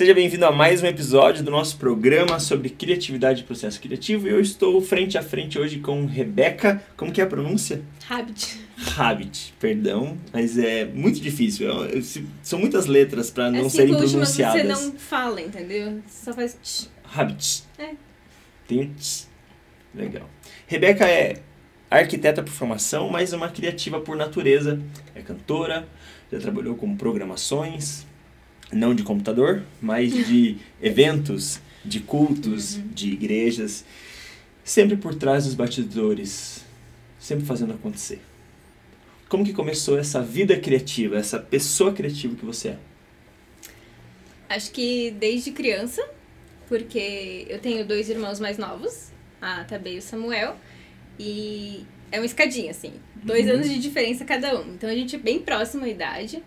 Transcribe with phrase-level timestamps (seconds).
[0.00, 4.26] Seja bem-vindo a mais um episódio do nosso programa sobre criatividade e processo criativo.
[4.26, 6.82] E eu estou frente a frente hoje com Rebeca.
[6.96, 7.82] Como que é a pronúncia?
[8.08, 8.60] Habit.
[8.96, 11.68] Habit, perdão, mas é muito difícil.
[11.68, 12.02] Eu- eu-
[12.42, 14.84] são muitas letras para não assim serem última você pronunciadas.
[14.84, 16.00] não fala, entendeu?
[16.06, 16.56] Você só faz.
[16.62, 16.88] tch.
[17.14, 17.64] Habit.
[17.78, 17.90] É.
[18.66, 19.28] Tem um tss.
[19.94, 20.26] Legal.
[20.66, 21.42] Rebeca é
[21.90, 24.80] arquiteta por formação, mas uma criativa por natureza.
[25.14, 25.86] É cantora,
[26.32, 28.06] já trabalhou com programações,
[28.72, 33.84] não de computador, mas de eventos, de cultos, de igrejas.
[34.64, 36.64] Sempre por trás dos batidores,
[37.18, 38.20] sempre fazendo acontecer.
[39.28, 42.78] Como que começou essa vida criativa, essa pessoa criativa que você é?
[44.48, 46.02] Acho que desde criança,
[46.68, 50.56] porque eu tenho dois irmãos mais novos, a Tabei e o Samuel,
[51.18, 52.92] e é uma escadinha, assim.
[53.22, 53.54] Dois Uhum.
[53.54, 54.74] anos de diferença cada um.
[54.74, 56.42] Então a gente é bem próximo à idade.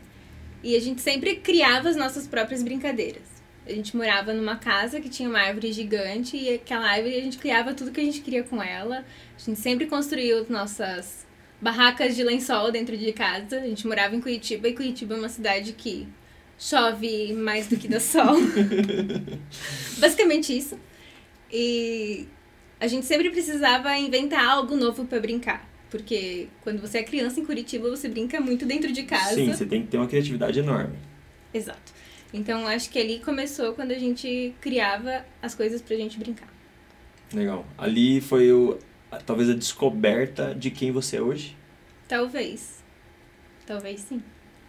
[0.63, 3.33] E a gente sempre criava as nossas próprias brincadeiras.
[3.65, 7.37] A gente morava numa casa que tinha uma árvore gigante e aquela árvore a gente
[7.37, 9.05] criava tudo que a gente queria com ela.
[9.35, 11.25] A gente sempre construiu nossas
[11.61, 13.57] barracas de lençol dentro de casa.
[13.57, 16.07] A gente morava em Curitiba e Curitiba é uma cidade que
[16.57, 18.35] chove mais do que dá sol.
[19.99, 20.77] Basicamente isso.
[21.51, 22.27] E
[22.79, 25.72] a gente sempre precisava inventar algo novo pra brincar.
[25.93, 29.35] Porque quando você é criança em Curitiba, você brinca muito dentro de casa.
[29.35, 30.97] Sim, você tem que ter uma criatividade enorme.
[31.53, 31.93] Exato.
[32.33, 36.51] Então acho que ali começou quando a gente criava as coisas pra gente brincar.
[37.31, 37.63] Legal.
[37.77, 38.79] Ali foi o,
[39.23, 41.55] talvez a descoberta de quem você é hoje.
[42.07, 42.83] Talvez.
[43.67, 44.19] Talvez sim.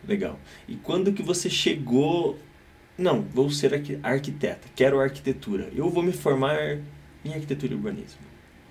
[0.06, 0.38] Legal.
[0.68, 2.38] E quando que você chegou?
[2.98, 4.68] Não, vou ser arqui- arquiteta.
[4.76, 5.70] Quero arquitetura.
[5.74, 6.58] Eu vou me formar
[7.24, 8.20] em arquitetura e urbanismo.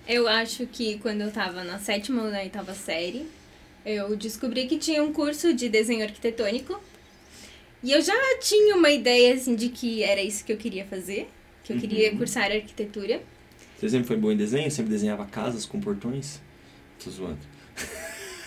[0.06, 3.26] Eu acho que quando eu tava na sétima ou na oitava série,
[3.84, 6.78] eu descobri que tinha um curso de desenho arquitetônico.
[7.82, 11.28] E eu já tinha uma ideia, assim, de que era isso que eu queria fazer.
[11.62, 12.18] Que eu queria Uhum.
[12.18, 13.22] cursar arquitetura.
[13.78, 14.70] Você sempre foi bom em desenho?
[14.70, 16.40] Sempre desenhava casas com portões?
[17.02, 17.38] Tô zoando.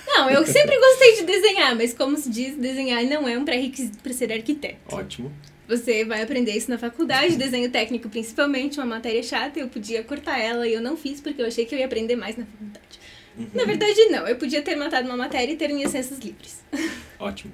[0.08, 3.98] Não, eu sempre gostei de desenhar, mas como se diz, desenhar não é um pré-requisito
[4.00, 4.78] para ser arquiteto.
[4.96, 5.32] Ótimo.
[5.68, 10.40] Você vai aprender isso na faculdade, desenho técnico principalmente, uma matéria chata, eu podia cortar
[10.40, 13.00] ela e eu não fiz porque eu achei que eu ia aprender mais na faculdade.
[13.38, 13.48] Uhum.
[13.54, 16.64] Na verdade, não, eu podia ter matado uma matéria e ter minhas ciências livres.
[17.20, 17.54] Ótimo.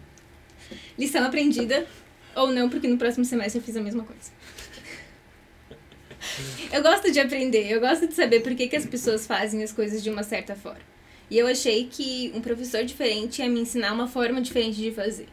[0.98, 1.88] Lição aprendida,
[2.36, 4.32] ou não, porque no próximo semestre eu fiz a mesma coisa.
[6.72, 9.72] Eu gosto de aprender, eu gosto de saber por que, que as pessoas fazem as
[9.72, 10.82] coisas de uma certa forma.
[11.30, 15.28] E eu achei que um professor diferente ia me ensinar uma forma diferente de fazer.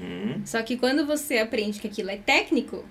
[0.00, 0.42] Uhum.
[0.44, 2.84] Só que quando você aprende que aquilo é técnico,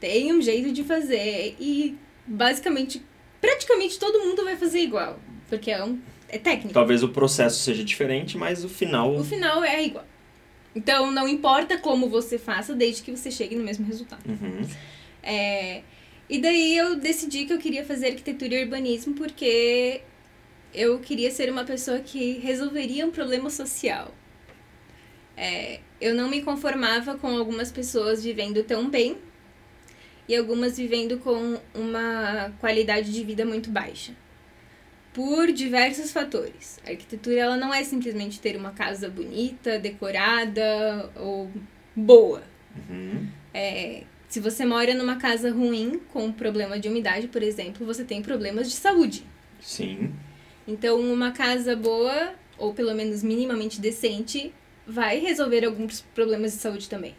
[0.00, 1.96] tem um jeito de fazer e
[2.26, 3.02] basicamente,
[3.40, 5.18] praticamente todo mundo vai fazer igual,
[5.48, 6.74] porque é, um, é técnico.
[6.74, 9.14] Talvez o processo seja diferente, mas o final.
[9.16, 10.06] O final é igual.
[10.74, 14.22] Então não importa como você faça, desde que você chegue no mesmo resultado.
[14.28, 14.66] Uhum.
[15.22, 15.82] É,
[16.28, 20.02] e daí eu decidi que eu queria fazer arquitetura e urbanismo porque
[20.74, 24.14] eu queria ser uma pessoa que resolveria um problema social.
[25.38, 29.16] É, eu não me conformava com algumas pessoas vivendo tão bem
[30.28, 34.12] e algumas vivendo com uma qualidade de vida muito baixa.
[35.14, 36.80] Por diversos fatores.
[36.84, 41.50] A arquitetura ela não é simplesmente ter uma casa bonita, decorada ou
[41.94, 42.42] boa.
[42.90, 43.28] Uhum.
[43.54, 48.20] É, se você mora numa casa ruim, com problema de umidade, por exemplo, você tem
[48.22, 49.24] problemas de saúde.
[49.60, 50.12] Sim.
[50.66, 54.52] Então, uma casa boa, ou pelo menos minimamente decente,
[54.88, 57.14] vai resolver alguns problemas de saúde também.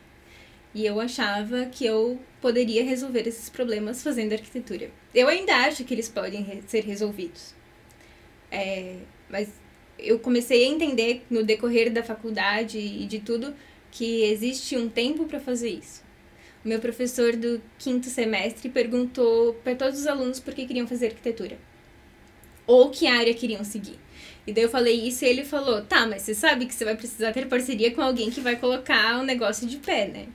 [0.74, 4.92] E eu achava que eu poderia resolver esses problemas fazendo arquitetura.
[5.14, 7.54] Eu ainda acho que eles podem re- ser resolvidos.
[8.52, 8.98] É,
[9.30, 9.50] mas
[9.98, 13.54] eu comecei a entender no decorrer da faculdade e de tudo
[13.92, 16.04] que existe um tempo para fazer isso.
[16.64, 21.08] O meu professor do quinto semestre perguntou para todos os alunos por que queriam fazer
[21.08, 21.58] arquitetura
[22.68, 24.00] ou que área queriam seguir.
[24.50, 26.96] E daí eu falei isso e ele falou: tá, mas você sabe que você vai
[26.96, 30.28] precisar ter parceria com alguém que vai colocar o negócio de pé, né?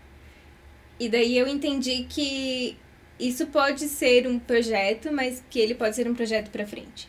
[1.00, 2.76] E daí eu entendi que
[3.18, 7.08] isso pode ser um projeto, mas que ele pode ser um projeto pra frente.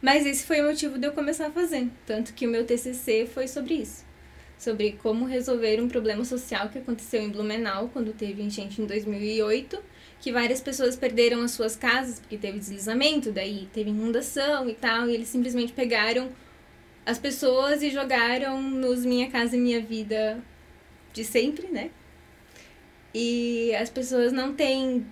[0.00, 1.88] Mas esse foi o motivo de eu começar a fazer.
[2.06, 4.03] Tanto que o meu TCC foi sobre isso.
[4.64, 9.78] Sobre como resolver um problema social que aconteceu em Blumenau, quando teve enchente em 2008
[10.18, 15.06] que várias pessoas perderam as suas casas porque teve deslizamento, daí teve inundação e tal,
[15.06, 16.30] e eles simplesmente pegaram
[17.04, 20.42] as pessoas e jogaram nos Minha Casa e Minha Vida
[21.12, 21.90] de sempre, né?
[23.12, 25.06] E as pessoas não têm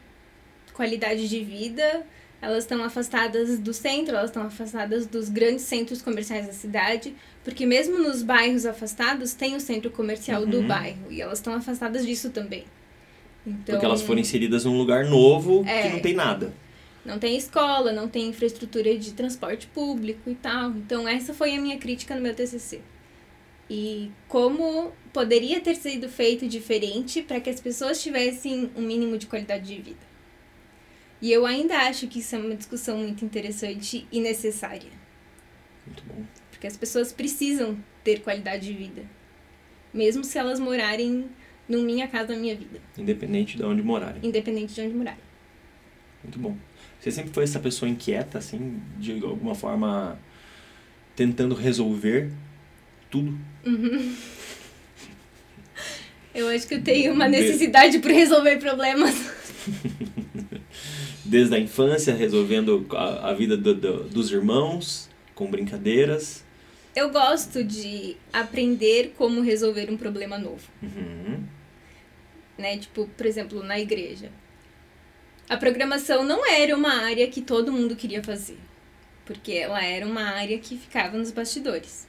[0.72, 2.06] qualidade de vida,
[2.40, 7.66] elas estão afastadas do centro, elas estão afastadas dos grandes centros comerciais da cidade, porque
[7.66, 10.66] mesmo nos bairros afastados tem o centro comercial do Uhum.
[10.66, 12.64] bairro, e elas estão afastadas disso também.
[13.46, 15.82] Então, Porque elas foram inseridas num lugar novo É.
[15.82, 16.52] que não tem nada.
[17.04, 20.70] não tem escola, não tem infraestrutura de transporte público e tal.
[20.70, 22.80] Então, essa foi a minha crítica no meu TCC.
[23.68, 29.26] E como poderia ter sido feito diferente para que as pessoas tivessem um mínimo de
[29.26, 30.12] qualidade de vida.
[31.20, 34.90] E eu ainda acho que isso é uma discussão muito interessante e necessária.
[35.86, 36.22] Muito bom.
[36.62, 39.02] Porque as pessoas precisam ter qualidade de vida.
[39.92, 41.24] Mesmo se elas morarem
[41.68, 42.78] no Minha Casa Minha Vida.
[42.96, 44.20] Independente de onde morarem.
[44.22, 45.18] Independente de onde morarem.
[46.22, 46.56] Muito bom.
[47.00, 50.16] Você sempre foi essa pessoa inquieta, assim, de alguma forma
[51.16, 52.30] tentando resolver
[53.10, 53.36] tudo?
[53.66, 54.14] Uhum.
[56.32, 59.14] Eu acho que eu tenho uma necessidade por resolver problemas.
[61.26, 66.44] Desde a infância, resolvendo a, a vida do- do- dos irmãos, com brincadeiras.
[66.94, 71.42] Eu gosto de aprender como resolver um problema novo, Uhum.
[72.58, 72.76] né?
[72.78, 74.30] Tipo, por exemplo, na igreja.
[75.48, 78.58] A programação não era uma área que todo mundo queria fazer,
[79.24, 82.06] porque ela era uma área que ficava nos bastidores.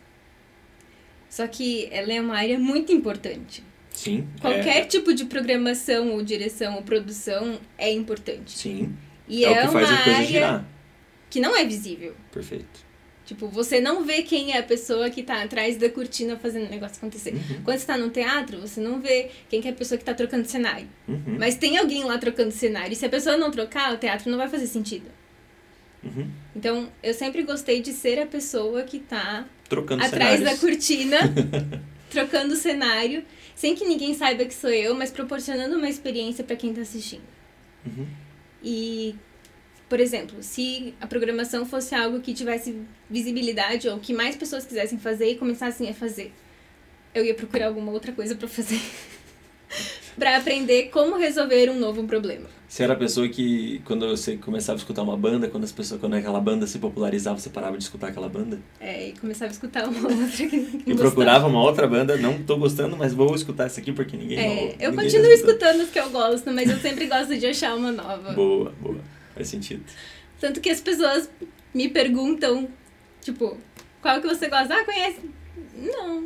[1.29, 3.63] Só que ela é uma área muito importante.
[3.89, 4.27] Sim.
[4.41, 8.57] Qualquer É, tipo de programação ou direção ou produção é importante.
[8.57, 8.95] sim.
[9.27, 10.65] E é, é, o que faz a coisa área girar.
[11.29, 12.13] que não é visível.
[12.31, 12.85] Perfeito.
[13.33, 16.69] Tipo, você não vê quem é a pessoa que tá atrás da cortina fazendo o
[16.69, 17.33] negócio acontecer.
[17.33, 17.63] Uhum.
[17.63, 20.13] Quando você tá no teatro, você não vê quem que é a pessoa que tá
[20.13, 20.87] trocando cenário.
[21.07, 21.37] Uhum.
[21.39, 22.93] Mas tem alguém lá trocando cenário.
[22.93, 25.09] E se a pessoa não trocar, o teatro não vai fazer sentido.
[26.03, 26.29] Uhum.
[26.55, 30.59] Então, eu sempre gostei de ser a pessoa que tá Trocando atrás da cenários.
[30.59, 31.17] cortina,
[32.11, 33.23] trocando cenário,
[33.55, 37.23] sem que ninguém saiba que sou eu, mas proporcionando uma experiência pra quem tá assistindo.
[37.85, 38.05] Uhum.
[38.61, 39.15] E,
[39.89, 42.75] por exemplo, se a programação fosse algo que tivesse
[43.09, 46.31] visibilidade ou que mais pessoas quisessem fazer e começassem a fazer,
[47.13, 48.79] eu ia procurar alguma outra coisa pra fazer.
[50.17, 52.47] pra aprender como resolver um novo problema.
[52.67, 55.99] Você era a pessoa que, quando você começava a escutar uma banda, quando as pessoas,
[56.01, 58.59] quando aquela banda se popularizava, você parava de escutar aquela banda?
[58.79, 62.41] É, e começava a escutar uma outra que não E procurava uma outra banda, não
[62.41, 65.35] tô gostando, mas vou escutar essa aqui porque ninguém É, não, eu ninguém continuo escutando.
[65.35, 68.33] escutando as que eu gosto, mas eu sempre gosto de achar uma nova.
[68.33, 68.97] Boa, boa.
[69.33, 69.83] Faz sentido.
[70.39, 71.29] Tanto que as pessoas
[71.73, 72.69] me perguntam,
[73.21, 73.57] tipo,
[74.01, 74.75] qual que você gosta?
[74.75, 75.21] Ah, conhece?
[75.75, 76.23] Não.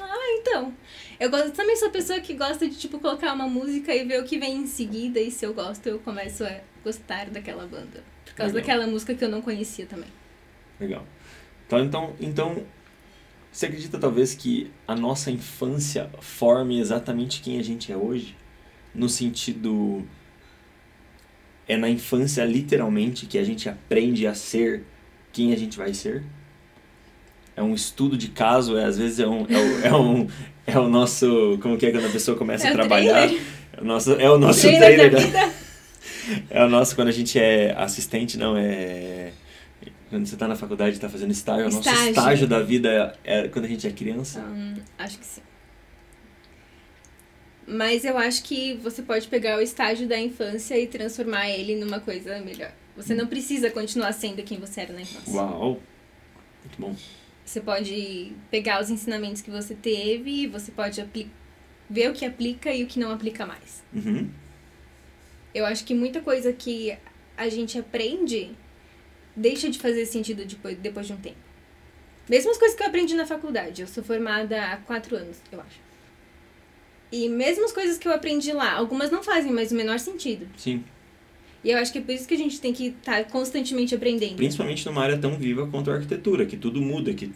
[0.00, 0.74] Ah, então.
[1.18, 4.20] Eu gosto, também sou a pessoa que gosta de, tipo, colocar uma música e ver
[4.20, 5.18] o que vem em seguida.
[5.20, 8.04] E se eu gosto, eu começo a gostar daquela banda.
[8.24, 8.68] Por causa Legal.
[8.68, 10.10] daquela música que eu não conhecia também.
[10.78, 11.06] Legal.
[11.66, 12.66] Então, então, então,
[13.50, 18.36] você acredita talvez que a nossa infância forme exatamente quem a gente é hoje?
[18.94, 20.06] No sentido.
[21.68, 24.84] É na infância, literalmente, que a gente aprende a ser
[25.32, 26.22] quem a gente vai ser?
[27.56, 30.28] É um estudo de caso, é, às vezes é um, é, o, é um.
[30.66, 31.58] É o nosso.
[31.62, 33.30] Como que é quando a pessoa começa É a trabalhar?
[33.30, 35.54] É o nosso, é o nosso Trailer trailer da vida.
[36.50, 39.30] é o nosso quando a gente é assistente, não, é.
[40.10, 42.08] Quando você tá na faculdade e tá fazendo estágio, é o nosso Estágio.
[42.10, 44.40] estágio da vida é, é quando a gente é criança.
[44.40, 45.40] Hum, acho que sim.
[47.66, 51.98] Mas eu acho que você pode pegar o estágio da infância e transformar ele numa
[51.98, 52.72] coisa melhor.
[52.96, 55.32] Você não precisa continuar sendo quem você era na infância.
[55.34, 55.82] Uau!
[56.64, 56.96] Muito bom.
[57.44, 61.04] Você pode pegar os ensinamentos que você teve e você pode
[61.90, 63.82] ver o que aplica e o que não aplica mais.
[63.92, 64.30] Uhum.
[65.54, 66.96] Eu acho que muita coisa que
[67.36, 68.50] a gente aprende
[69.34, 71.36] deixa de fazer sentido depois, depois de um tempo.
[72.28, 73.82] Mesmo as coisas que eu aprendi na faculdade.
[73.82, 75.85] Eu sou formada há quatro anos, eu acho.
[77.10, 80.48] E mesmo as coisas que eu aprendi lá, algumas não fazem mais o menor sentido.
[80.56, 80.84] Sim.
[81.62, 84.36] E eu acho que é por isso que a gente tem que estar constantemente aprendendo.
[84.36, 87.30] Principalmente numa área tão viva quanto a arquitetura, que tudo muda, que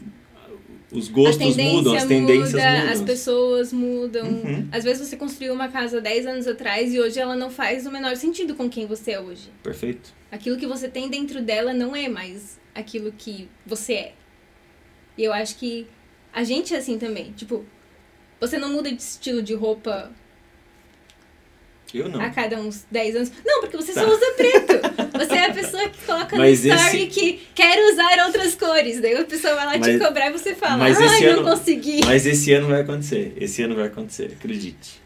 [0.92, 2.92] os gostos mudam, as tendências muda, mudam.
[2.92, 4.26] as pessoas mudam.
[4.26, 4.68] Uhum.
[4.72, 7.90] Às vezes você construiu uma casa 10 anos atrás e hoje ela não faz o
[7.90, 9.50] menor sentido com quem você é hoje.
[9.62, 10.12] Perfeito.
[10.30, 14.12] Aquilo que você tem dentro dela não é mais aquilo que você é.
[15.16, 15.86] E eu acho que
[16.32, 17.32] a gente é assim também.
[17.32, 17.64] Tipo,
[18.40, 20.10] você não muda de estilo de roupa
[21.92, 22.20] Eu não.
[22.20, 23.32] a cada uns 10 anos.
[23.44, 24.02] Não, porque você Tá.
[24.04, 24.80] só usa preto.
[25.20, 29.00] Você é a pessoa que coloca Mas no story esse- que quer usar outras cores.
[29.02, 31.44] Daí a pessoa vai lá te Mas- cobrar e você fala, mas ai, esse não
[31.44, 32.00] consegui.
[32.06, 33.34] Mas esse ano vai acontecer.
[33.36, 34.98] Esse ano vai acontecer, acredite.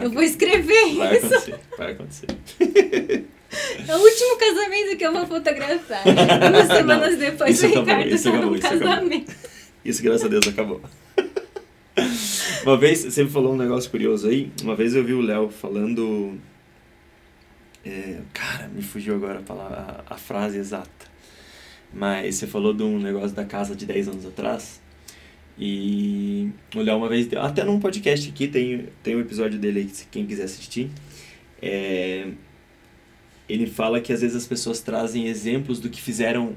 [0.00, 1.26] Eu vou escrever Vai isso.
[1.26, 2.26] acontecer, vai acontecer.
[3.88, 6.02] É o último casamento que eu vou fotografar.
[6.52, 8.88] Duas semanas Não, depois o acabou, Ricardo isso tá acabou, num isso acabou.
[8.88, 9.34] casamento.
[9.84, 10.80] Isso, graças a Deus, acabou.
[12.64, 14.50] Uma vez, você me falou um negócio curioso aí.
[14.62, 16.38] Uma vez eu vi o Léo falando.
[17.84, 21.06] é, cara, me fugiu agora a, a, a frase exata.
[21.92, 24.80] Mas você falou de um negócio da casa de 10 anos atrás.
[25.58, 29.90] E o Léo uma vez, até num podcast aqui, tem, tem um episódio dele aí,
[30.10, 30.90] quem quiser assistir.
[31.62, 32.28] é,
[33.48, 36.54] ele fala que às vezes as pessoas trazem exemplos do que fizeram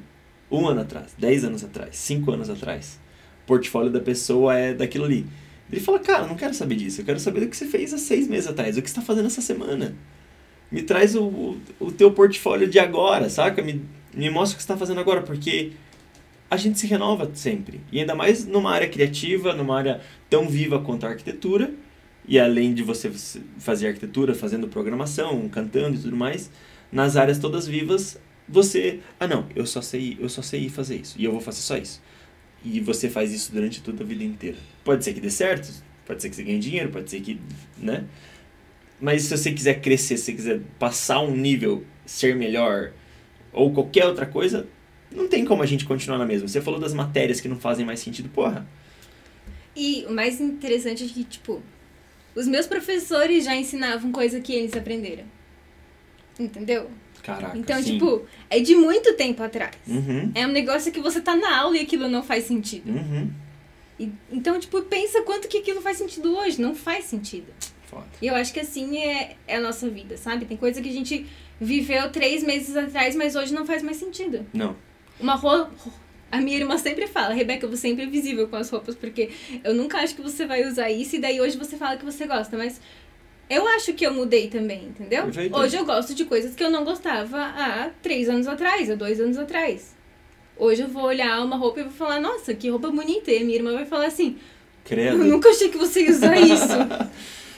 [0.52, 3.00] um ano atrás, dez anos atrás, cinco anos atrás.
[3.50, 5.26] Portfólio da pessoa é daquilo ali.
[5.72, 7.98] Ele fala, cara, não quero saber disso, eu quero saber do que você fez há
[7.98, 9.96] seis meses atrás, o que você está fazendo essa semana.
[10.72, 13.64] Me traz o, o, o teu portfólio de agora, saca?
[13.64, 13.82] Me,
[14.14, 15.72] me mostra o que você está fazendo agora, porque
[16.50, 17.82] a gente se renova sempre.
[17.92, 21.72] E ainda mais numa área criativa, numa área tão viva quanto a arquitetura,
[22.28, 23.12] e além de você
[23.58, 26.52] fazer arquitetura, fazendo programação, cantando e tudo mais,
[26.92, 31.16] nas áreas todas vivas, você, ah não, eu só sei, eu só sei fazer isso
[31.20, 32.00] e eu vou fazer só isso.
[32.64, 34.58] E você faz isso durante toda a vida inteira.
[34.84, 35.72] Pode ser que dê certo,
[36.06, 37.40] pode ser que você ganhe dinheiro, pode ser que,
[37.78, 38.06] né?
[39.00, 42.92] Mas se você quiser crescer, se você quiser passar um nível, ser melhor
[43.54, 44.68] ou qualquer outra coisa,
[45.12, 46.48] não tem como a gente continuar na mesma.
[46.48, 48.68] Você falou das matérias que não fazem mais sentido, porra.
[49.76, 51.64] E o mais interessante é que, tipo,
[52.36, 55.26] os meus professores já ensinavam coisa que eles aprenderam.
[56.38, 56.90] Entendeu?
[57.24, 57.94] Caraca, Então, sim.
[57.94, 59.76] tipo, é de muito tempo atrás.
[59.88, 62.90] Uhum, É um negócio que você tá na aula e aquilo não faz sentido.
[62.92, 63.30] uhum.
[64.00, 66.62] E- então, tipo, pensa quanto que aquilo faz sentido hoje.
[66.62, 67.48] Não faz sentido.
[67.86, 68.06] Foda.
[68.22, 70.46] E eu acho que assim é, é a nossa vida, sabe?
[70.46, 71.26] Tem coisa que a gente
[71.60, 74.46] viveu três meses atrás, mas hoje não faz mais sentido.
[74.54, 74.76] Não.
[75.20, 75.72] Uma roupa.
[76.32, 79.32] A minha irmã sempre fala, Rebeca, você é imprevisível com as roupas, porque
[79.64, 82.28] eu nunca acho que você vai usar isso, e daí hoje você fala que você
[82.28, 82.80] gosta, mas
[83.50, 85.24] eu acho que eu mudei também, entendeu?
[85.24, 85.56] Perfeito.
[85.58, 89.20] Hoje eu gosto de coisas que eu não gostava há três anos atrás, há dois
[89.20, 89.96] anos atrás.
[90.58, 93.32] Hoje eu vou olhar uma roupa e vou falar, nossa, que roupa bonita.
[93.32, 95.18] E a minha irmã vai falar assim, eu Credo.
[95.24, 96.68] nunca achei que você ia usar isso.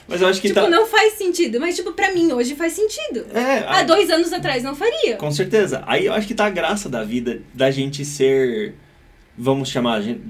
[0.08, 0.68] Mas eu acho que tipo, tá.
[0.70, 1.58] não faz sentido.
[1.60, 3.26] Mas, tipo, pra mim hoje faz sentido.
[3.34, 5.16] É, Há a- dois anos atrás não faria.
[5.16, 5.82] Com certeza.
[5.86, 8.74] Aí eu acho que tá a graça da vida da gente ser,
[9.36, 10.22] vamos chamar, a gente-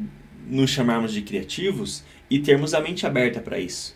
[0.48, 3.94] nos chamarmos de criativos e termos a mente aberta pra isso.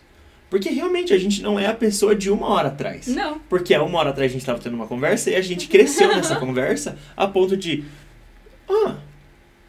[0.49, 3.07] Porque realmente a gente não é a pessoa de uma hora atrás.
[3.07, 3.39] Não.
[3.49, 6.07] Porque há uma hora atrás a gente estava tendo uma conversa e a gente cresceu
[6.15, 7.83] nessa conversa a ponto de,
[8.69, 8.95] ah,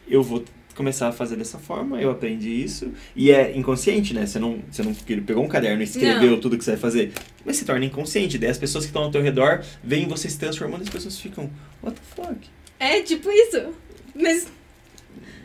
[0.07, 0.43] eu vou
[0.75, 2.93] começar a fazer dessa forma, eu aprendi isso.
[3.13, 4.25] E é inconsciente, né?
[4.25, 6.39] Você não, você não pegou um caderno e escreveu Não.
[6.39, 7.11] tudo que você vai fazer.
[7.43, 8.37] Mas se torna inconsciente.
[8.37, 11.19] Daí as pessoas que estão ao teu redor veem você se transformando e as pessoas
[11.19, 11.49] ficam,
[11.83, 12.39] what the fuck?
[12.79, 13.73] É tipo isso.
[14.15, 14.47] Mas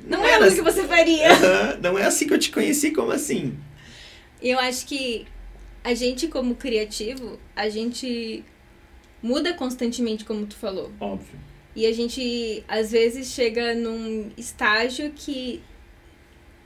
[0.07, 1.27] não, Não é era algo que você faria.
[1.35, 3.55] Aham, não é assim que eu te conheci, como assim?
[4.45, 5.27] E eu acho que
[5.83, 8.45] a gente, como criativo, a gente
[9.23, 10.93] muda constantemente, como tu falou.
[11.01, 11.41] Óbvio.
[11.75, 15.63] E a gente, às vezes, chega num estágio que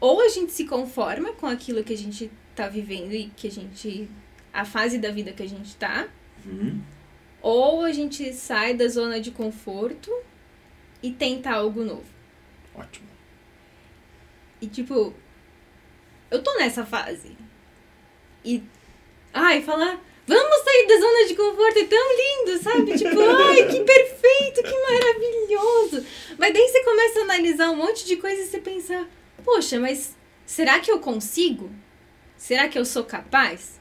[0.01, 3.51] ou a gente se conforma com aquilo que a gente tá vivendo e que a
[3.51, 4.09] gente.
[4.53, 6.09] a fase da vida que a gente tá,
[6.45, 6.81] Uhum.
[7.41, 10.11] ou a gente sai da zona de conforto
[11.03, 12.07] e tenta algo novo.
[12.75, 13.07] Ótimo.
[14.61, 15.15] E tipo,
[16.31, 17.37] eu tô nessa fase.
[18.45, 18.63] E.
[19.33, 20.01] Ai, falar.
[20.27, 22.99] Vamos sair da zona de conforto, é tão lindo, sabe?
[22.99, 23.19] Tipo,
[23.49, 26.07] ai, que perfeito, que maravilhoso.
[26.39, 29.09] Mas daí você começa a analisar um monte de coisa e você pensa,
[29.43, 30.15] poxa, mas
[30.45, 31.71] será que eu consigo?
[32.37, 33.81] Será que eu sou capaz?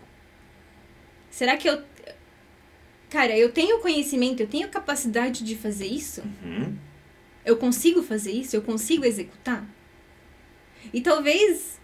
[1.29, 1.83] Será que eu.
[3.09, 6.21] Cara, eu tenho conhecimento, eu tenho capacidade de fazer isso?
[6.21, 6.77] Uhum.
[7.45, 8.55] Eu consigo fazer isso?
[8.55, 9.65] Eu consigo executar?
[10.93, 11.77] E talvez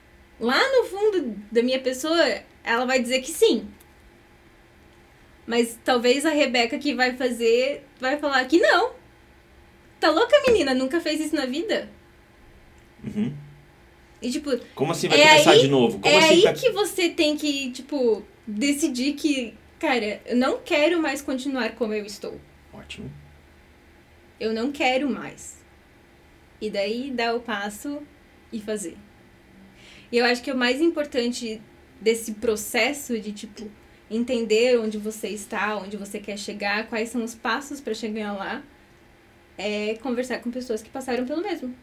[0.43, 2.17] lá no fundo da minha pessoa
[2.63, 3.67] ela vai dizer que sim.
[5.45, 8.93] Mas talvez a Rebeca que vai fazer vai falar que não.
[9.99, 10.73] Tá louca, menina?
[10.73, 11.89] Nunca fez isso na vida?
[13.03, 13.33] Uhum.
[14.21, 15.99] E tipo, Como assim vai É começar aí- de novo?
[15.99, 16.53] Como é assim aí vai...
[16.53, 22.05] que você tem que, tipo, decidir que, cara, eu não quero mais continuar como eu
[22.05, 22.39] estou.
[22.73, 23.11] Ótimo.
[24.39, 25.57] Eu não quero mais.
[26.61, 28.01] E daí dar o passo
[28.51, 28.97] e fazer.
[30.13, 31.59] E eu acho que o mais importante
[31.99, 33.67] desse processo de, tipo,
[34.11, 38.61] entender onde você está, onde você quer chegar, quais são os passos para chegar lá,
[39.57, 41.75] é conversar com pessoas que passaram pelo mesmo.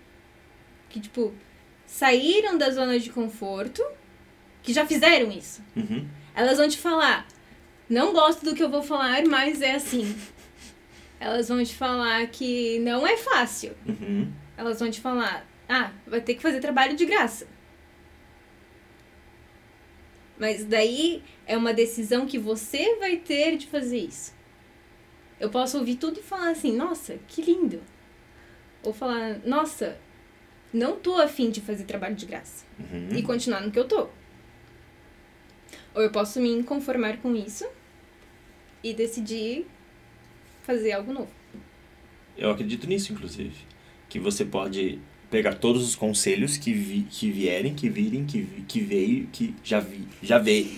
[0.88, 1.34] Que, tipo,
[1.84, 3.82] saíram da zona de conforto,
[4.62, 5.60] que já fizeram isso.
[5.74, 6.06] Uhum.
[6.32, 7.26] Elas vão te falar,
[7.88, 10.16] não gosto do que eu vou falar, mas é assim.
[11.18, 13.74] Elas vão te falar que não é fácil.
[13.84, 14.32] Uhum.
[14.56, 17.58] Elas vão te falar, ah, vai ter que fazer trabalho de graça.
[20.40, 24.34] Mas daí é uma decisão que você vai ter de fazer isso.
[25.38, 27.80] Eu posso ouvir tudo e falar assim, nossa, que lindo.
[28.82, 29.98] Ou falar, nossa,
[30.72, 33.10] não tô afim de fazer trabalho de graça Uhum.
[33.14, 34.08] e continuar no que eu tô.
[35.94, 37.68] Ou eu posso me conformar com isso
[38.82, 39.66] e decidir
[40.62, 41.30] fazer algo novo.
[42.38, 43.54] Eu acredito nisso, inclusive.
[44.08, 44.98] Que você pode
[45.30, 49.54] pegar todos os conselhos que, vi, que vierem, que virem, que, vi- que veio, que
[49.62, 50.70] já vi, já veio,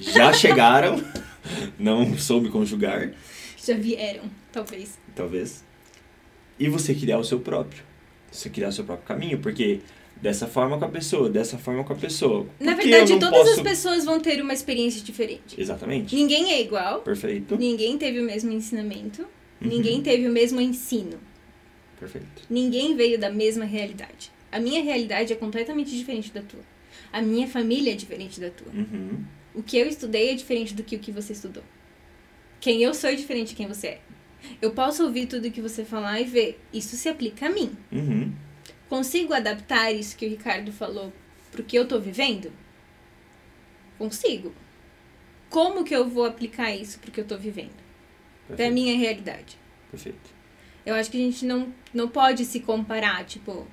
[0.00, 1.02] já chegaram
[1.78, 3.10] não soube conjugar,
[3.56, 4.98] Já vieram, talvez.
[5.14, 5.64] talvez.
[6.58, 7.82] E você criar o seu próprio.
[8.30, 9.80] Você criar o seu próprio caminho, porque
[10.20, 12.46] dessa forma com a pessoa, dessa forma com a pessoa.
[12.60, 13.50] Na Por verdade, todas posso...
[13.52, 15.58] as pessoas vão ter uma experiência diferente.
[15.60, 16.14] Exatamente.
[16.14, 17.56] Ninguém é igual, Perfeito.
[17.56, 19.22] ninguém teve o mesmo ensinamento,
[19.60, 19.68] Uhum.
[19.68, 21.18] ninguém teve o mesmo ensino,
[22.04, 22.42] Perfeito.
[22.50, 24.30] ninguém veio da mesma realidade.
[24.52, 26.60] A minha realidade é completamente diferente da tua.
[27.12, 28.72] A minha família é diferente da tua.
[28.72, 29.24] Uhum.
[29.54, 31.62] O que eu estudei é diferente do que o que você estudou.
[32.60, 34.00] Quem eu sou é diferente de quem você é.
[34.60, 37.76] Eu posso ouvir tudo que você falar e ver, isso se aplica a mim.
[37.90, 38.32] Uhum.
[38.88, 41.12] Consigo adaptar isso que o Ricardo falou
[41.50, 42.52] pro que eu tô vivendo?
[43.98, 44.52] Consigo.
[45.48, 47.72] Como que eu vou aplicar isso pro que eu tô vivendo?
[48.46, 48.74] Pra Perfeito.
[48.74, 49.56] minha realidade.
[49.90, 50.33] Perfeito.
[50.86, 53.66] Eu acho que a gente não, não pode se comparar, tipo,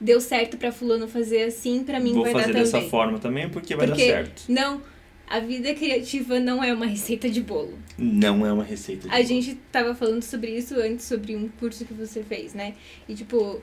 [0.00, 2.90] deu certo pra fulano fazer assim, pra mim Vou vai fazer dar dessa também.
[2.90, 4.44] forma também porque vai Porque- dar certo.
[4.48, 4.82] Não,
[5.26, 7.76] a vida criativa não é uma receita de bolo.
[7.98, 9.26] Não é uma receita de A bolo.
[9.26, 12.74] gente tava falando sobre isso antes, sobre um curso que você fez, né?
[13.08, 13.60] E tipo,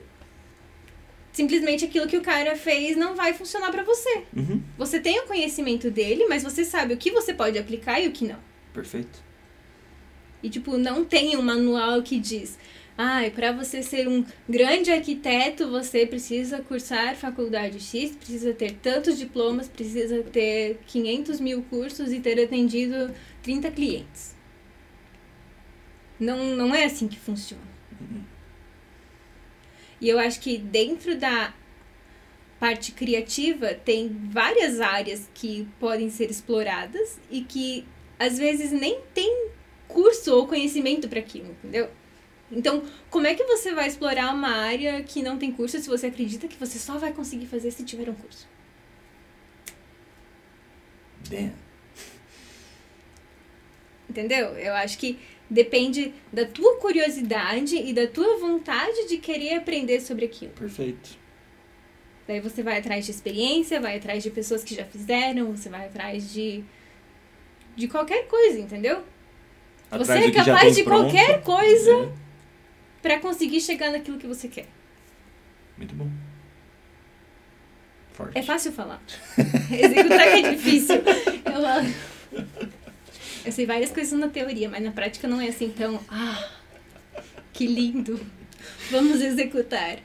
[1.32, 4.22] simplesmente aquilo que o cara fez não vai funcionar pra você.
[4.36, 4.60] Uhum.
[4.76, 8.12] Você tem o conhecimento dele, mas você sabe o que você pode aplicar e o
[8.12, 8.38] que não.
[8.74, 9.23] Perfeito.
[10.44, 12.58] E tipo, não tem um manual que diz:
[12.98, 19.16] "Ai, pra você ser um grande arquiteto, você precisa cursar faculdade X, precisa ter tantos
[19.18, 23.10] diplomas, precisa ter 500 mil cursos e ter atendido
[23.42, 24.34] 30 clientes."
[26.20, 27.62] Não, não é assim que funciona.
[29.98, 31.54] E eu acho que dentro da
[32.60, 37.86] parte criativa tem várias áreas que podem ser exploradas e que
[38.18, 39.53] às vezes nem tem
[39.88, 41.88] curso ou conhecimento para aquilo, entendeu?
[42.50, 46.06] Então, como é que você vai explorar uma área que não tem curso se você
[46.06, 48.46] acredita que você só vai conseguir fazer se tiver um curso?
[51.28, 51.52] Damn.
[54.08, 54.56] Entendeu?
[54.56, 60.26] Eu acho que depende da tua curiosidade e da tua vontade de querer aprender sobre
[60.26, 60.52] aquilo.
[60.52, 61.18] Perfeito.
[62.26, 65.86] Daí você vai atrás de experiência, vai atrás de pessoas que já fizeram, você vai
[65.86, 66.64] atrás de
[67.76, 69.02] de qualquer coisa, entendeu?
[69.98, 71.02] Você é capaz tem de pronto.
[71.12, 72.08] qualquer coisa É.
[73.02, 74.66] pra conseguir chegar naquilo que você quer.
[75.76, 76.08] Muito bom.
[78.12, 78.38] Forte.
[78.38, 79.02] É fácil falar.
[79.70, 80.96] Executar que é difícil.
[80.96, 82.42] Eu,
[83.44, 86.00] eu sei várias coisas na teoria, mas na prática não é assim tão.
[86.08, 86.48] Ah,
[87.52, 88.20] que lindo.
[88.90, 89.98] Vamos executar.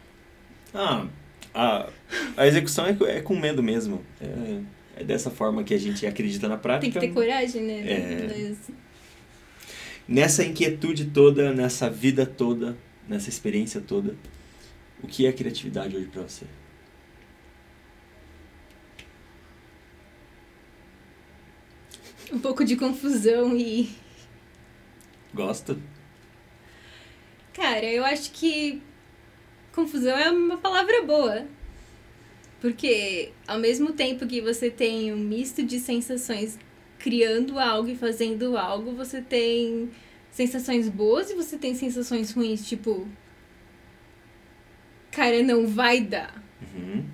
[0.73, 1.06] Ah,
[1.54, 1.89] a,
[2.36, 4.04] a execução é, é com medo mesmo.
[4.19, 6.99] É, é dessa forma que a gente acredita na Tem prática.
[6.99, 7.80] que ter coragem, né?
[7.91, 8.56] É.
[10.10, 12.76] Nessa inquietude toda, nessa vida toda,
[13.08, 14.15] nessa experiência toda,
[15.04, 16.45] o que é criatividade hoje pra você?
[22.32, 23.89] um pouco de confusão e.
[25.34, 25.78] Gosta?
[27.54, 28.82] Cara, eu acho que
[29.74, 31.45] confusão é uma palavra boa.
[32.62, 36.60] Porque ao mesmo tempo que você tem um misto de sensações
[36.99, 39.89] criando algo e fazendo algo, você tem
[40.29, 43.07] sensações boas e você tem sensações ruins, tipo.
[45.09, 46.43] Cara, não vai dar.
[46.75, 47.05] Uhum.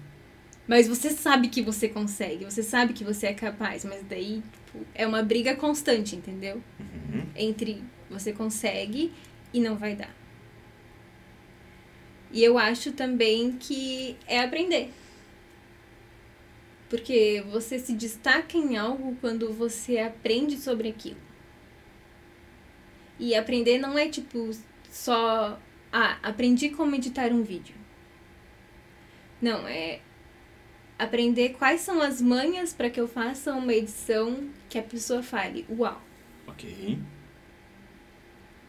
[0.67, 4.85] Mas você sabe que você consegue, você sabe que você é capaz, mas daí tipo,
[4.95, 6.61] é uma briga constante, entendeu?
[6.79, 7.25] Uhum.
[7.35, 9.13] entre você consegue
[9.53, 10.13] e não vai dar.
[12.31, 14.91] E eu acho também que é aprender.
[16.95, 21.19] Porque você se destaca em algo quando você aprende sobre aquilo.
[23.19, 24.49] E aprender não é tipo
[24.89, 25.60] só,
[25.91, 27.75] ah, aprendi como editar um vídeo.
[29.41, 29.99] Não, é
[30.97, 35.65] aprender quais são as manhas para que eu faça uma edição que a pessoa fale,
[35.69, 36.01] uau.
[36.47, 36.97] Ok.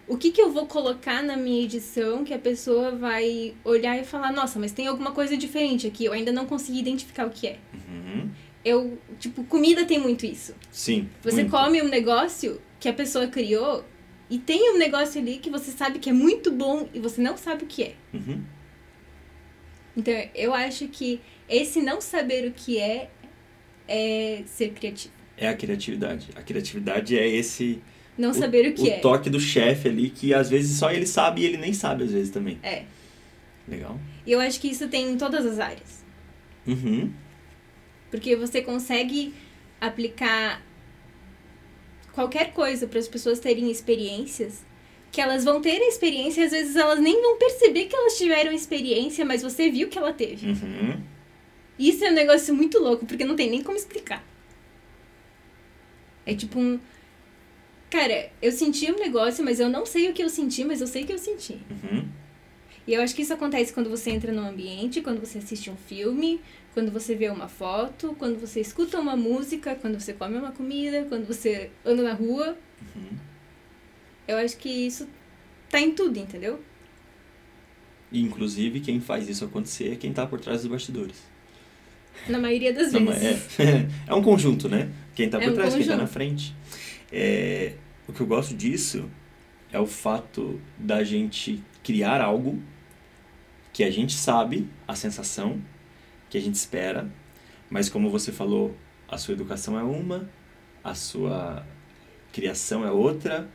[0.09, 4.05] O que, que eu vou colocar na minha edição que a pessoa vai olhar e
[4.05, 7.49] falar, nossa, mas tem alguma coisa diferente aqui, eu ainda não consegui identificar o que
[7.49, 7.59] é.
[7.75, 8.31] Uhum.
[8.65, 10.55] Eu, tipo, comida tem muito isso.
[10.71, 11.09] Sim.
[11.23, 11.51] Você muito.
[11.51, 13.85] come um negócio que a pessoa criou
[14.31, 17.37] e tem um negócio ali que você sabe que é muito bom e você não
[17.37, 17.95] sabe o que é.
[18.13, 18.43] Uhum.
[19.97, 23.11] Então, eu acho que esse não saber o que é
[23.89, 25.15] é ser criativo.
[25.37, 26.29] É a criatividade.
[26.35, 27.83] A criatividade é esse.
[28.17, 28.99] Não saber o que o é.
[28.99, 32.13] toque do chefe ali, que às vezes só ele sabe e ele nem sabe às
[32.13, 32.59] vezes também.
[32.63, 32.85] É.
[33.69, 33.99] Legal.
[34.27, 36.05] E eu acho que isso tem em todas as áreas.
[36.67, 37.13] Uhum.
[38.11, 39.35] Porque você consegue
[39.81, 40.63] aplicar
[42.13, 44.65] qualquer coisa para as pessoas terem experiências
[45.13, 48.19] que elas vão ter a experiência e às vezes elas nem vão perceber que elas
[48.19, 50.47] tiveram experiência, mas você viu que ela teve.
[50.47, 51.01] Uhum.
[51.79, 54.23] Isso é um negócio muito louco, porque não tem nem como explicar.
[56.27, 56.79] É tipo um.
[57.91, 60.87] Cara, eu senti um negócio, mas eu não sei o que eu senti, mas eu
[60.87, 61.59] sei que eu senti.
[61.71, 62.09] Uhum.
[62.87, 65.77] E eu acho que isso acontece quando você entra num ambiente, quando você assiste um
[65.77, 66.41] filme,
[66.73, 71.05] quando você vê uma foto, quando você escuta uma música, quando você come uma comida,
[71.09, 72.57] quando você anda na rua.
[72.95, 73.17] Uhum.
[74.29, 75.09] Eu acho que isso
[75.69, 76.61] tá em tudo, entendeu?
[78.11, 81.17] E, inclusive, quem faz isso acontecer é quem tá por trás dos bastidores.
[82.29, 83.59] Na maioria das vezes.
[83.59, 84.91] é, é um conjunto, né?
[85.17, 86.01] Quem tá É por um trás, quem tá conjunto.
[86.03, 86.55] na frente.
[87.11, 87.73] É,
[88.07, 89.11] o que eu gosto disso
[89.73, 92.63] é o fato da gente criar algo
[93.73, 95.61] que a gente sabe, a sensação
[96.31, 97.11] que a gente espera,
[97.69, 98.77] mas como você falou,
[99.09, 100.29] a sua educação é uma,
[100.83, 101.67] a sua
[102.33, 103.49] criação é outra.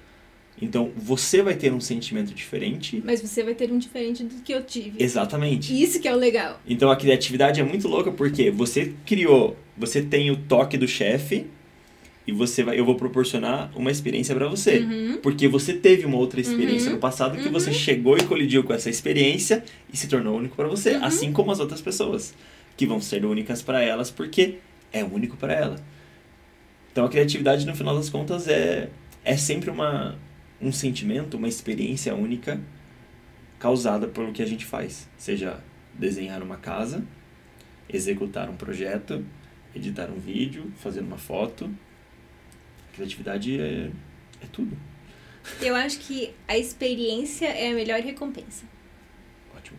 [0.62, 3.02] Então você vai ter um sentimento diferente.
[3.04, 5.02] Mas você vai ter um diferente do que eu tive.
[5.02, 5.82] Exatamente.
[5.82, 6.60] Isso que é o legal.
[6.68, 11.48] Então a criatividade é muito louca porque você criou, você tem o toque do chefe
[12.26, 15.18] e você vai, eu vou proporcionar uma experiência para você, Uhum.
[15.22, 16.96] porque você teve uma outra experiência Uhum.
[16.96, 17.52] no passado que Uhum.
[17.52, 21.04] você chegou e colidiu com essa experiência e se tornou único para você, Uhum.
[21.04, 22.34] assim como as outras pessoas
[22.78, 24.56] que vão ser únicas para elas porque
[24.94, 25.76] é único para ela.
[26.92, 28.90] Então a criatividade no final das contas é
[29.26, 30.16] é sempre uma
[30.62, 32.60] um sentimento, uma experiência única
[33.60, 35.60] causada pelo que a gente faz, seja
[35.94, 37.04] desenhar uma casa,
[37.92, 39.24] executar um projeto,
[39.76, 41.70] editar um vídeo, fazer uma foto.
[42.94, 43.90] Criatividade é,
[44.42, 44.78] é tudo.
[45.62, 48.66] Eu acho que a experiência é a melhor recompensa.
[49.56, 49.78] Ótimo.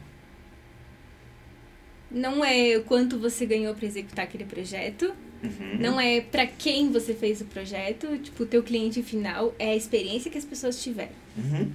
[2.11, 5.77] Não é o quanto você ganhou pra executar aquele projeto, Uhum.
[5.81, 9.77] não é pra quem você fez o projeto, tipo, o teu cliente final, é a
[9.77, 11.11] experiência que as pessoas tiveram.
[11.37, 11.73] Uhum.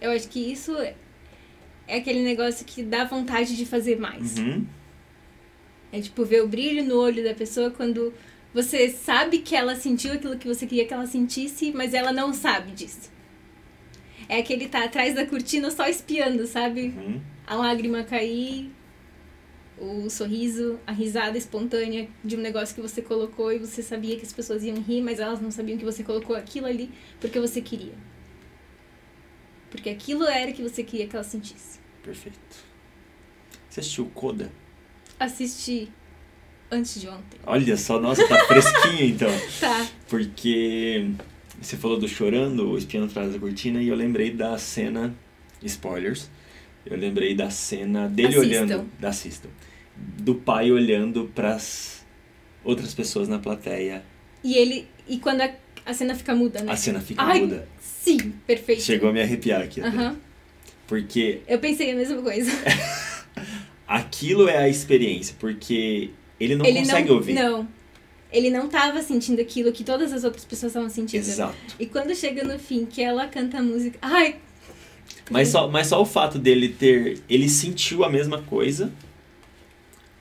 [0.00, 0.94] Eu acho que isso é
[1.86, 4.38] é aquele negócio que dá vontade de fazer mais.
[4.38, 4.64] Uhum.
[5.92, 8.12] É tipo ver o brilho no olho da pessoa quando
[8.52, 12.32] você sabe que ela sentiu aquilo que você queria que ela sentisse, mas ela não
[12.32, 13.10] sabe disso.
[14.28, 16.94] É aquele tá atrás da cortina só espiando, sabe?
[16.96, 17.20] Uhum.
[17.46, 18.70] A lágrima cair,
[19.78, 24.26] o sorriso, a risada espontânea de um negócio que você colocou e você sabia que
[24.26, 27.60] as pessoas iam rir, mas elas não sabiam que você colocou aquilo ali porque você
[27.60, 27.94] queria.
[29.70, 31.78] Porque aquilo era que você queria que ela sentisse.
[32.02, 32.38] Perfeito.
[33.68, 34.50] Você assistiu Coda?
[35.20, 35.88] Assisti
[36.70, 37.38] antes de ontem.
[37.46, 39.30] Olha só, nossa, tá fresquinho então.
[39.60, 39.86] Tá.
[40.08, 41.10] Porque
[41.60, 45.14] você falou do chorando, o espiando atrás da cortina, e eu lembrei da cena.
[45.62, 46.30] Spoilers.
[46.86, 48.48] Eu lembrei da cena dele Assistam.
[48.48, 48.90] olhando.
[48.98, 49.50] Da assistam.
[49.94, 52.02] Do pai olhando pras
[52.64, 54.02] outras pessoas na plateia.
[54.42, 54.88] E ele.
[55.06, 55.50] E quando a,
[55.84, 56.72] a cena fica muda, né?
[56.72, 57.68] A cena fica Ai, muda.
[57.78, 58.80] Sim, perfeito.
[58.80, 59.82] Chegou a me arrepiar aqui.
[59.82, 60.16] Aham.
[60.86, 62.50] Porque Eu pensei a mesma coisa.
[63.90, 67.32] aquilo é a experiência, porque ele não ele consegue não, ouvir.
[67.34, 67.68] Não.
[68.32, 71.20] Ele não tava sentindo aquilo que todas as outras pessoas estavam sentindo.
[71.20, 71.56] Exato.
[71.80, 73.98] E quando chega no fim, que ela canta a música.
[74.00, 74.36] Ai!
[75.28, 77.18] Mas só, mas só o fato dele ter.
[77.28, 78.92] Ele sentiu a mesma coisa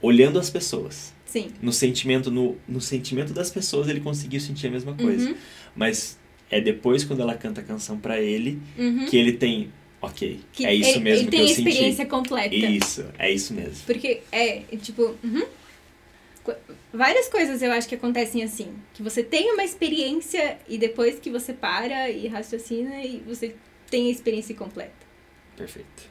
[0.01, 1.13] olhando as pessoas.
[1.25, 1.51] Sim.
[1.61, 5.29] No sentimento, no, no sentimento das pessoas ele conseguiu sentir a mesma coisa.
[5.29, 5.35] Uhum,
[5.75, 6.17] Mas
[6.49, 9.05] é depois quando ela canta a canção pra ele uhum.
[9.05, 9.71] que ele tem.
[10.01, 11.59] Ok, Que é isso ele, mesmo ele que tem eu senti.
[11.69, 12.55] experiência completa.
[12.55, 13.83] Isso, é isso mesmo.
[13.85, 15.45] Porque é, tipo, uhum.
[16.91, 18.73] Várias coisas eu acho que acontecem assim.
[18.93, 23.55] Que você tem uma experiência e depois que você para e raciocina e você
[23.89, 24.91] tem a experiência completa.
[25.55, 26.09] Perfeito.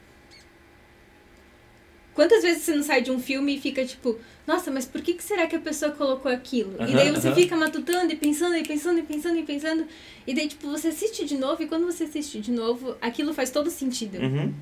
[2.19, 5.13] Quantas vezes você não sai de um filme e fica tipo, nossa, mas por que,
[5.13, 6.73] que será que a pessoa colocou aquilo?
[6.77, 7.35] e Aham, daí você aham.
[7.37, 9.87] fica matutando e pensando e pensando e pensando e pensando.
[10.27, 13.51] E daí, tipo, você assiste de novo e quando você assiste de novo, aquilo faz
[13.51, 14.17] todo sentido.
[14.17, 14.53] Uhum.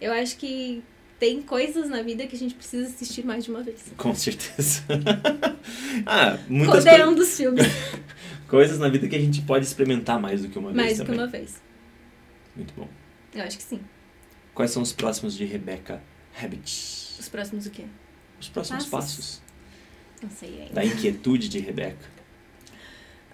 [0.00, 0.82] Eu acho que
[1.20, 3.92] tem coisas na vida que a gente precisa assistir mais de uma vez.
[3.98, 4.82] Com certeza.
[6.06, 7.66] ah, muitas Coda é um dos filmes.
[8.48, 11.04] coisas na vida que a gente pode experimentar mais do que uma mais vez do
[11.04, 11.20] que também.
[11.20, 11.60] uma vez.
[12.56, 12.88] Muito bom.
[13.34, 13.78] Eu acho que sim.
[14.56, 16.02] Quais são os próximos de Rebecca
[16.42, 17.18] Habits?
[17.20, 17.84] Os próximos o quê?
[18.40, 19.42] Os próximos Passos.
[19.42, 19.42] passos
[20.22, 20.72] Não sei ainda.
[20.72, 22.08] da inquietude de Rebecca.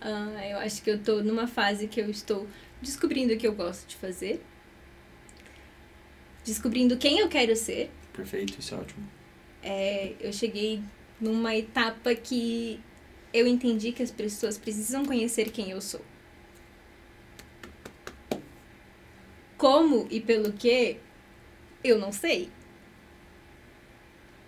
[0.01, 2.49] Ah, eu acho que eu tô numa fase que eu estou
[2.81, 4.45] descobrindo o que eu gosto de fazer.
[6.45, 7.89] Descobrindo quem eu quero ser.
[8.13, 9.09] Perfeito, isso é ótimo.
[9.63, 10.83] É, eu cheguei
[11.21, 12.81] numa etapa que
[13.33, 16.05] eu entendi que as pessoas precisam conhecer quem eu sou.
[19.57, 20.97] Como e pelo que,
[21.83, 22.51] eu não sei.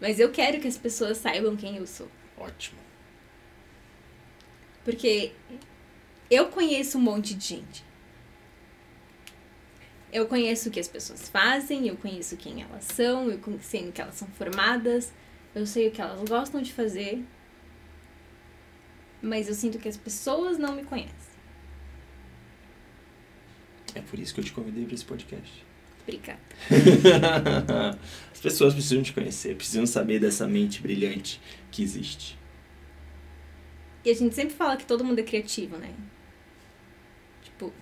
[0.01, 2.11] Mas eu quero que as pessoas saibam quem eu sou.
[2.37, 2.79] Ótimo.
[4.85, 5.33] Porque
[6.31, 7.85] eu conheço um monte de gente.
[10.13, 13.93] Eu conheço o que as pessoas fazem, eu conheço quem elas são, eu sei no
[13.93, 15.13] que elas são formadas,
[15.55, 17.25] eu sei o que elas gostam de fazer.
[19.21, 21.35] Mas eu sinto que as pessoas não me conhecem.
[23.95, 25.65] É por isso que eu te convidei para esse podcast.
[26.07, 26.39] Obrigada.
[28.33, 31.41] As pessoas precisam te conhecer, precisam saber dessa mente brilhante
[31.71, 32.39] que existe.
[34.05, 35.91] E a gente sempre fala que todo mundo é criativo, né?
[37.43, 37.73] Tipo,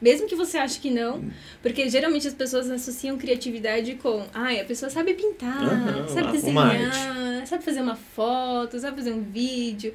[0.00, 4.64] mesmo que você ache que não, porque geralmente as pessoas associam criatividade com, ai, a
[4.64, 9.92] pessoa sabe pintar, sabe desenhar, sabe fazer uma foto, sabe fazer um vídeo.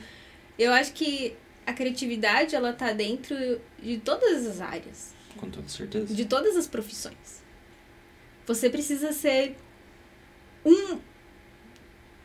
[0.59, 3.35] Eu acho que a criatividade, ela tá dentro
[3.81, 6.13] de todas as áreas, Com toda certeza.
[6.13, 7.43] de todas as profissões.
[8.47, 9.55] Você precisa ser
[10.65, 10.99] um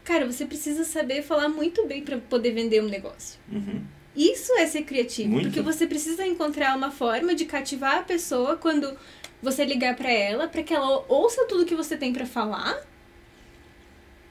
[0.05, 3.39] Cara, você precisa saber falar muito bem para poder vender um negócio.
[3.51, 3.85] Uhum.
[4.17, 5.47] Isso é ser criativo, Muito.
[5.47, 8.97] porque você precisa encontrar uma forma de cativar a pessoa quando
[9.41, 12.85] você ligar pra ela, pra que ela ouça tudo que você tem pra falar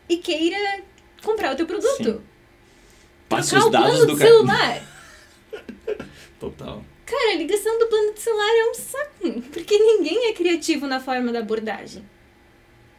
[0.07, 0.83] e queira
[1.23, 1.95] comprar o teu produto.
[1.97, 2.21] Sim.
[3.29, 4.83] Trocar os o plano dados do do celular.
[6.39, 6.83] Total.
[7.11, 11.01] Cara, a ligação do plano de celular é um saco, porque ninguém é criativo na
[11.01, 12.09] forma da abordagem.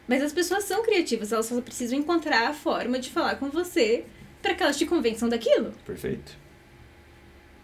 [0.07, 4.05] Mas as pessoas são criativas, elas só precisam encontrar a forma de falar com você
[4.39, 5.73] pra que elas te convençam daquilo.
[5.83, 6.37] Perfeito.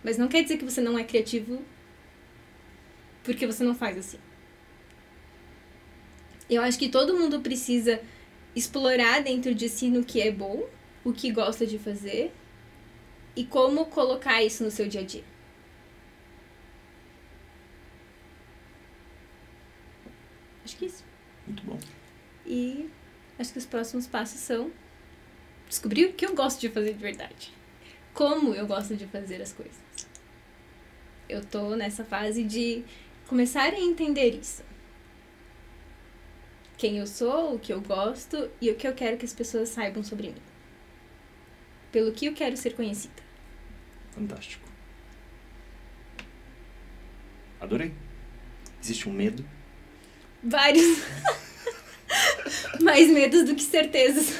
[0.03, 1.63] Mas não quer dizer que você não é criativo
[3.23, 4.17] porque você não faz assim.
[6.49, 8.01] Eu acho que todo mundo precisa
[8.55, 10.67] explorar dentro de si no que é bom,
[11.03, 12.31] o que gosta de fazer
[13.35, 15.28] e como colocar isso no seu dia a dia.
[20.69, 21.03] Acho que é isso.
[21.47, 21.79] Muito bom.
[22.45, 22.89] E
[23.39, 24.71] acho que os próximos passos são
[25.67, 27.51] descobrir o que eu gosto de fazer de verdade.
[28.13, 29.79] Como eu gosto de fazer as coisas.
[31.27, 32.83] Eu tô nessa fase de
[33.27, 34.63] começar a entender isso.
[36.77, 39.69] Quem eu sou, o que eu gosto e o que eu quero que as pessoas
[39.69, 40.41] saibam sobre mim.
[41.91, 43.23] Pelo que eu quero ser conhecida.
[44.11, 44.69] Fantástico.
[47.59, 47.91] Adorei.
[48.81, 49.43] Existe um medo.
[50.43, 50.99] Vários.
[52.81, 54.39] Mais medos do que certezas.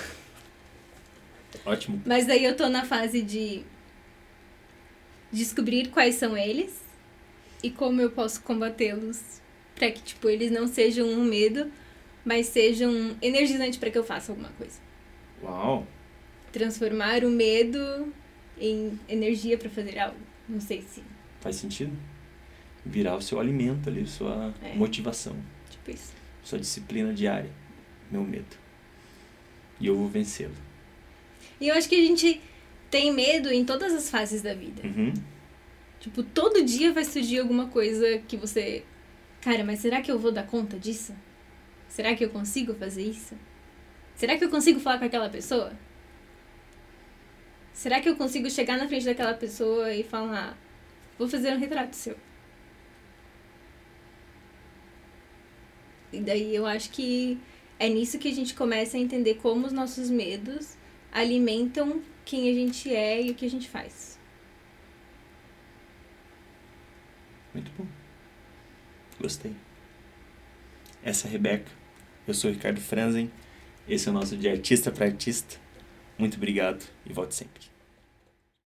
[1.65, 2.01] Ótimo.
[2.05, 3.63] Mas daí eu tô na fase de
[5.31, 6.81] descobrir quais são eles
[7.61, 9.21] e como eu posso combatê-los
[9.75, 11.71] pra que tipo eles não sejam um medo,
[12.25, 14.79] mas sejam um energizante pra que eu faça alguma coisa.
[15.43, 15.85] Uau.
[16.51, 18.11] Transformar o medo
[18.59, 20.17] em energia pra fazer algo.
[20.47, 21.03] Não sei se,
[21.41, 21.95] Faz sentido.
[22.85, 24.73] Virar o seu alimento ali, sua É.
[24.73, 25.35] motivação,
[25.87, 26.13] isso.
[26.43, 27.51] sua disciplina diária.
[28.11, 28.57] Meu medo.
[29.79, 30.55] E eu vou vencê-lo.
[31.59, 32.41] E eu acho que a gente
[32.89, 34.81] tem medo em todas as fases da vida.
[34.85, 35.13] Uhum.
[35.99, 38.83] Tipo, todo dia vai surgir alguma coisa que você.
[39.41, 41.13] Cara, mas será que eu vou dar conta disso?
[41.87, 43.35] Será que eu consigo fazer isso?
[44.15, 45.73] Será que eu consigo falar com aquela pessoa?
[47.73, 50.57] Será que eu consigo chegar na frente daquela pessoa e falar:
[51.17, 52.17] vou fazer um retrato seu?
[56.11, 57.39] E daí eu acho que
[57.77, 60.75] é nisso que a gente começa a entender como os nossos medos
[61.11, 64.19] alimentam quem a gente é e o que a gente faz.
[67.53, 67.87] Muito bom.
[69.19, 69.55] Gostei.
[71.03, 71.71] Essa é a Rebeca.
[72.27, 73.31] Eu sou o Ricardo Franzen.
[73.87, 75.57] Esse é o nosso de artista para artista.
[76.17, 77.68] Muito obrigado e volte sempre.